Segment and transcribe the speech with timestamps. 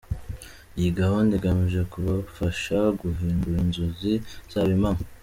[0.77, 4.13] Iyi gahunda igamije kubafasha guhindura inzozi
[4.51, 5.01] zabo impamo.